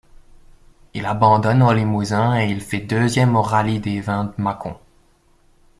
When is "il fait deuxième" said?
2.49-3.35